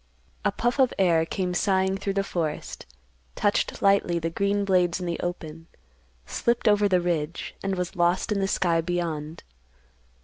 A 0.43 0.51
puff 0.51 0.79
of 0.79 0.91
air 0.97 1.27
came 1.27 1.53
sighing 1.53 1.95
through 1.95 2.15
the 2.15 2.23
forest, 2.23 2.87
touched 3.35 3.83
lightly 3.83 4.17
the 4.17 4.31
green 4.31 4.65
blades 4.65 4.99
in 4.99 5.05
the 5.05 5.19
open, 5.19 5.67
slipped 6.25 6.67
over 6.67 6.89
the 6.89 6.99
ridge, 6.99 7.53
and 7.61 7.75
was 7.75 7.95
lost 7.95 8.31
in 8.31 8.39
the 8.39 8.47
sky 8.47 8.81
beyond. 8.81 9.43